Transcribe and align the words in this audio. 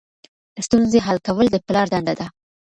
ستونزې 0.65 0.99
حل 1.05 1.17
کول 1.27 1.45
د 1.51 1.55
پلار 1.67 1.87
دنده 1.93 2.13
ده. 2.19 2.27